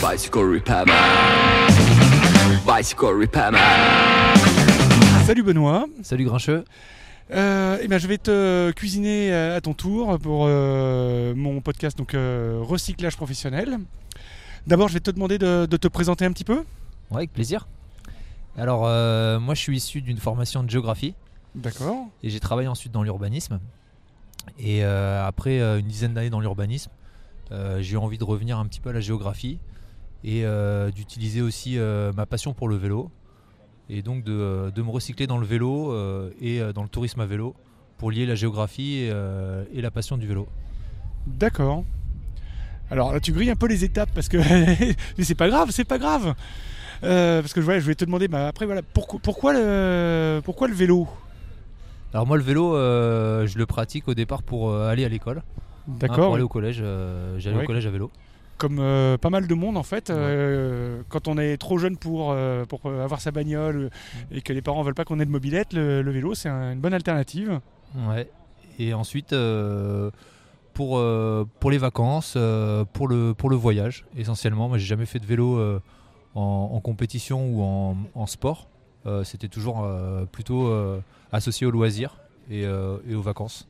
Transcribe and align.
Bicycle 0.00 0.54
repairman. 0.54 0.94
Bicycle 2.66 3.14
repairman. 3.20 3.60
Salut 5.26 5.42
Benoît. 5.42 5.86
Salut 6.02 6.24
Grincheux. 6.24 6.64
Euh, 7.32 7.78
eh 7.82 7.86
ben, 7.86 7.98
je 7.98 8.06
vais 8.06 8.18
te 8.18 8.70
cuisiner 8.72 9.32
euh, 9.32 9.56
à 9.56 9.60
ton 9.60 9.74
tour 9.74 10.18
pour 10.18 10.46
euh, 10.46 11.34
mon 11.34 11.60
podcast 11.60 11.96
donc 11.98 12.14
euh, 12.14 12.60
recyclage 12.62 13.16
professionnel. 13.16 13.78
D'abord, 14.66 14.88
je 14.88 14.94
vais 14.94 15.00
te 15.00 15.10
demander 15.10 15.38
de, 15.38 15.66
de 15.66 15.76
te 15.76 15.86
présenter 15.86 16.24
un 16.24 16.32
petit 16.32 16.44
peu. 16.44 16.64
Ouais, 17.10 17.18
avec 17.18 17.32
plaisir. 17.32 17.68
Alors, 18.56 18.86
euh, 18.86 19.38
moi, 19.38 19.54
je 19.54 19.60
suis 19.60 19.76
issu 19.76 20.00
d'une 20.02 20.18
formation 20.18 20.62
de 20.62 20.70
géographie 20.70 21.14
D'accord. 21.54 22.06
et 22.22 22.30
j'ai 22.30 22.40
travaillé 22.40 22.68
ensuite 22.68 22.92
dans 22.92 23.02
l'urbanisme. 23.02 23.60
Et 24.58 24.84
euh, 24.84 25.26
après 25.26 25.60
euh, 25.60 25.78
une 25.78 25.86
dizaine 25.86 26.14
d'années 26.14 26.30
dans 26.30 26.40
l'urbanisme, 26.40 26.90
euh, 27.52 27.82
j'ai 27.82 27.94
eu 27.94 27.98
envie 27.98 28.18
de 28.18 28.24
revenir 28.24 28.58
un 28.58 28.66
petit 28.66 28.80
peu 28.80 28.90
à 28.90 28.92
la 28.92 29.00
géographie 29.00 29.58
et 30.24 30.44
euh, 30.44 30.90
d'utiliser 30.90 31.40
aussi 31.42 31.78
euh, 31.78 32.12
ma 32.14 32.26
passion 32.26 32.52
pour 32.52 32.68
le 32.68 32.76
vélo. 32.76 33.10
Et 33.88 34.02
donc 34.02 34.22
de, 34.22 34.32
euh, 34.32 34.70
de 34.70 34.82
me 34.82 34.90
recycler 34.90 35.26
dans 35.26 35.38
le 35.38 35.46
vélo 35.46 35.94
et 36.40 36.60
dans 36.74 36.82
le 36.82 36.88
tourisme 36.88 37.20
à 37.20 37.26
vélo 37.26 37.54
pour 37.98 38.10
lier 38.10 38.24
la 38.26 38.34
géographie 38.34 38.98
et, 38.98 39.12
et 39.72 39.80
la 39.82 39.90
passion 39.90 40.16
du 40.16 40.26
vélo. 40.26 40.48
D'accord. 41.26 41.84
Alors 42.90 43.12
là, 43.12 43.20
tu 43.20 43.32
grilles 43.32 43.50
un 43.50 43.56
peu 43.56 43.66
les 43.68 43.84
étapes 43.84 44.10
parce 44.14 44.28
que. 44.28 44.36
Mais 45.18 45.24
c'est 45.24 45.34
pas 45.34 45.48
grave, 45.48 45.68
c'est 45.70 45.84
pas 45.84 45.98
grave. 45.98 46.34
Euh, 47.04 47.40
parce 47.40 47.52
que 47.52 47.60
voilà, 47.60 47.80
je 47.80 47.86
vais 47.86 47.94
te 47.94 48.04
demander, 48.04 48.28
bah, 48.28 48.48
après, 48.48 48.66
voilà, 48.66 48.82
pourquoi, 48.82 49.20
pourquoi, 49.22 49.52
le, 49.54 50.40
pourquoi 50.44 50.68
le 50.68 50.74
vélo? 50.74 51.08
Alors 52.12 52.26
moi, 52.26 52.36
le 52.36 52.42
vélo, 52.42 52.74
euh, 52.76 53.46
je 53.46 53.56
le 53.58 53.64
pratique 53.66 54.08
au 54.08 54.14
départ 54.14 54.42
pour 54.42 54.74
aller 54.74 55.04
à 55.04 55.08
l'école. 55.08 55.38
Hein, 55.38 55.92
D'accord. 55.98 56.26
pour 56.26 56.34
aller 56.34 56.42
au 56.42 56.48
collège, 56.48 56.80
euh, 56.82 57.38
j'allais 57.38 57.56
Ouais. 57.56 57.62
au 57.64 57.66
collège 57.66 57.86
à 57.86 57.90
vélo. 57.90 58.10
Comme 58.60 58.78
euh, 58.78 59.16
pas 59.16 59.30
mal 59.30 59.46
de 59.46 59.54
monde 59.54 59.78
en 59.78 59.82
fait, 59.82 60.10
euh, 60.10 61.00
quand 61.08 61.28
on 61.28 61.38
est 61.38 61.56
trop 61.56 61.78
jeune 61.78 61.96
pour, 61.96 62.30
euh, 62.30 62.66
pour 62.66 62.80
avoir 62.84 63.18
sa 63.22 63.30
bagnole 63.30 63.84
euh, 63.84 64.36
et 64.36 64.42
que 64.42 64.52
les 64.52 64.60
parents 64.60 64.82
veulent 64.82 64.92
pas 64.94 65.06
qu'on 65.06 65.18
ait 65.18 65.24
de 65.24 65.30
mobilette, 65.30 65.72
le, 65.72 66.02
le 66.02 66.10
vélo 66.10 66.34
c'est 66.34 66.50
un- 66.50 66.72
une 66.74 66.80
bonne 66.80 66.92
alternative. 66.92 67.58
Ouais. 68.08 68.28
Et 68.78 68.92
ensuite, 68.92 69.34
pour, 70.74 71.02
pour 71.60 71.70
les 71.70 71.78
vacances, 71.78 72.36
pour, 72.92 73.08
le, 73.08 73.32
pour 73.34 73.50
le 73.50 73.56
voyage, 73.56 74.04
essentiellement. 74.16 74.68
Moi, 74.68 74.78
j'ai 74.78 74.86
jamais 74.86 75.06
fait 75.06 75.18
de 75.18 75.26
vélo 75.26 75.58
en, 76.34 76.70
en 76.72 76.80
compétition 76.80 77.46
ou 77.50 77.62
en, 77.62 77.96
en 78.14 78.26
sport. 78.26 78.68
C'était 79.24 79.48
toujours 79.48 79.86
plutôt 80.32 80.72
associé 81.32 81.66
aux 81.66 81.70
loisirs 81.70 82.16
et, 82.50 82.62
et 82.62 83.14
aux 83.14 83.22
vacances. 83.22 83.68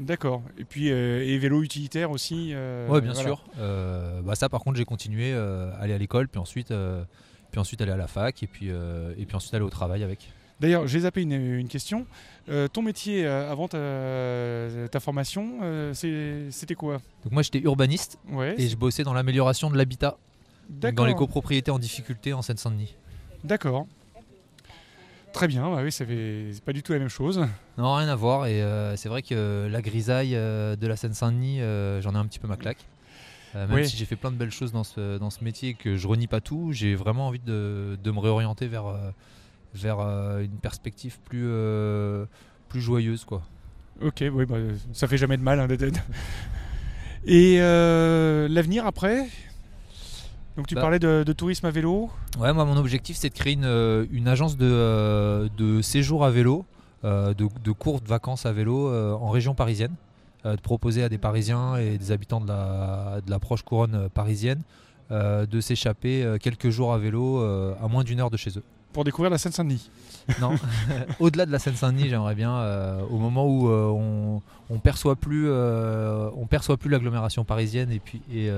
D'accord. 0.00 0.42
Et 0.58 0.64
puis 0.64 0.90
euh, 0.90 1.22
et 1.22 1.36
vélo 1.38 1.62
utilitaire 1.62 2.10
aussi. 2.10 2.50
euh, 2.54 2.88
ouais, 2.88 3.00
bien 3.02 3.12
voilà. 3.12 3.28
sûr. 3.28 3.44
Euh, 3.58 4.22
bah 4.22 4.34
ça, 4.34 4.48
par 4.48 4.60
contre, 4.60 4.78
j'ai 4.78 4.86
continué 4.86 5.32
euh, 5.32 5.70
aller 5.78 5.92
à 5.92 5.98
l'école, 5.98 6.26
puis 6.26 6.40
ensuite, 6.40 6.72
puis 7.50 7.60
ensuite 7.60 7.80
aller 7.82 7.92
à 7.92 7.96
la 7.98 8.06
fac, 8.06 8.42
et 8.42 8.46
puis, 8.46 8.68
et 8.68 9.26
puis 9.26 9.36
ensuite 9.36 9.52
aller 9.54 9.64
au 9.64 9.70
travail 9.70 10.02
avec. 10.02 10.30
D'ailleurs, 10.58 10.86
j'ai 10.86 11.00
zappé 11.00 11.22
une, 11.22 11.32
une 11.32 11.68
question. 11.68 12.06
Ton 12.72 12.82
métier 12.82 13.26
avant 13.26 13.68
ta, 13.68 13.78
ta 14.90 15.00
formation, 15.00 15.58
c'était 15.92 16.74
quoi? 16.74 16.94
Donc 17.24 17.32
moi, 17.32 17.42
j'étais 17.42 17.60
urbaniste 17.60 18.18
Ouais. 18.30 18.54
et 18.58 18.68
je 18.68 18.76
bossais 18.76 19.02
dans 19.04 19.12
l'amélioration 19.14 19.70
de 19.70 19.76
l'habitat, 19.76 20.16
dans 20.68 21.04
les 21.04 21.14
copropriétés 21.14 21.70
en 21.70 21.78
difficulté 21.78 22.32
en 22.32 22.42
Seine-Saint-Denis. 22.42 22.94
D'accord. 23.44 23.86
Très 25.32 25.46
bien. 25.48 25.70
Bah 25.70 25.80
oui, 25.82 25.92
c'est 25.92 26.06
pas 26.64 26.72
du 26.72 26.82
tout 26.82 26.92
la 26.92 26.98
même 26.98 27.08
chose. 27.08 27.40
Non, 27.78 27.94
rien 27.94 28.08
à 28.08 28.14
voir. 28.16 28.46
Et 28.46 28.62
euh, 28.62 28.96
c'est 28.96 29.08
vrai 29.08 29.22
que 29.22 29.68
la 29.70 29.80
grisaille 29.80 30.34
euh, 30.34 30.76
de 30.76 30.86
la 30.86 30.96
Seine-Saint-Denis, 30.96 31.60
euh, 31.62 32.00
j'en 32.02 32.14
ai 32.14 32.18
un 32.18 32.26
petit 32.26 32.38
peu 32.38 32.48
ma 32.48 32.56
claque. 32.56 32.84
Même 33.54 33.70
Oui. 33.72 33.88
si 33.88 33.96
j'ai 33.96 34.04
fait 34.04 34.16
plein 34.16 34.30
de 34.30 34.36
belles 34.36 34.50
choses 34.52 34.70
dans 34.72 34.84
ce, 34.84 35.18
dans 35.18 35.30
ce 35.30 35.42
métier 35.42 35.70
et 35.70 35.74
que 35.74 35.96
je 35.96 36.06
renie 36.06 36.26
pas 36.28 36.40
tout, 36.40 36.70
j'ai 36.72 36.94
vraiment 36.94 37.26
envie 37.28 37.40
de, 37.40 37.98
de 38.02 38.10
me 38.12 38.18
réorienter 38.20 38.68
vers, 38.68 38.84
vers 39.74 39.98
une 40.40 40.56
perspective 40.62 41.18
plus, 41.20 41.48
plus 42.68 42.80
joyeuse. 42.80 43.24
Quoi. 43.24 43.42
Ok, 44.02 44.22
oui, 44.32 44.46
bah, 44.46 44.56
ça 44.92 45.08
fait 45.08 45.16
jamais 45.18 45.36
de 45.36 45.42
mal. 45.42 45.58
hein, 45.58 45.66
Et 47.24 47.58
l'avenir 47.58 48.86
après? 48.86 49.26
Donc 50.60 50.66
tu 50.66 50.74
Bah. 50.74 50.82
parlais 50.82 50.98
de, 50.98 51.24
de 51.26 51.32
tourisme 51.32 51.64
à 51.64 51.70
vélo. 51.70 52.10
Ouais, 52.38 52.52
moi, 52.52 52.66
mon 52.66 52.76
objectif, 52.76 53.16
c'est 53.16 53.30
de 53.30 53.34
créer 53.34 53.54
une, 53.54 53.64
euh, 53.64 54.04
une 54.12 54.28
agence 54.28 54.58
de, 54.58 54.68
euh, 54.70 55.48
de 55.56 55.80
séjour 55.80 56.22
à 56.22 56.30
vélo, 56.30 56.66
euh, 57.02 57.32
de, 57.32 57.48
de 57.64 57.72
courtes 57.72 58.06
vacances 58.06 58.44
à 58.44 58.52
vélo 58.52 58.92
en 58.92 59.30
région 59.30 59.54
parisienne. 59.54 59.94
De 60.44 60.56
proposer 60.56 61.02
à 61.02 61.08
des 61.10 61.18
Parisiens 61.18 61.76
et 61.76 61.96
des 61.98 62.12
habitants 62.12 62.40
de 62.40 62.48
la, 62.48 63.20
de 63.24 63.30
la 63.30 63.38
proche 63.38 63.62
couronne 63.62 64.08
parisienne 64.08 64.62
de 65.10 65.60
s'échapper 65.60 66.36
quelques 66.40 66.70
jours 66.70 66.94
à 66.94 66.98
vélo 66.98 67.40
à 67.42 67.88
moins 67.88 68.04
d'une 68.04 68.20
heure 68.20 68.30
de 68.30 68.38
chez 68.38 68.50
eux. 68.56 68.62
Pour 68.92 69.04
découvrir 69.04 69.30
la 69.30 69.38
Seine-Saint-Denis. 69.38 69.90
Non, 70.40 70.54
au-delà 71.20 71.46
de 71.46 71.52
la 71.52 71.58
Seine-Saint-Denis, 71.58 72.08
j'aimerais 72.08 72.34
bien, 72.34 72.56
euh, 72.56 73.02
au 73.10 73.18
moment 73.18 73.46
où 73.46 73.68
euh, 73.68 73.86
on, 73.88 74.42
on 74.68 74.78
perçoit 74.78 75.14
plus, 75.14 75.44
euh, 75.48 76.28
on 76.36 76.46
perçoit 76.46 76.76
plus 76.76 76.90
l'agglomération 76.90 77.44
parisienne 77.44 77.92
et 77.92 78.00
puis 78.00 78.22
et 78.32 78.50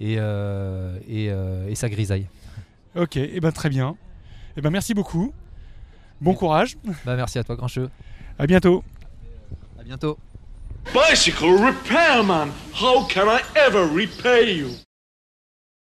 et, 0.00 0.16
euh, 0.18 0.98
et, 1.08 1.28
euh, 1.30 1.68
et 1.68 1.74
sa 1.74 1.88
grisaille. 1.88 2.26
Ok, 2.94 3.16
et 3.16 3.40
ben 3.40 3.52
très 3.52 3.68
bien. 3.68 3.96
Et 4.56 4.60
ben 4.60 4.70
merci 4.70 4.94
beaucoup. 4.94 5.32
Bon 6.20 6.34
courage. 6.34 6.76
Bah 7.04 7.16
merci 7.16 7.38
à 7.38 7.44
toi, 7.44 7.56
Grincheux. 7.56 7.90
À 8.38 8.46
bientôt. 8.46 8.82
À 9.78 9.82
bientôt. 9.82 10.18
Bicycle 10.94 11.44
repairman, 11.44 12.48
how 12.80 13.06
can 13.08 13.28
I 13.28 13.40
ever 13.56 13.86
repay 13.88 14.56
you? 14.56 14.85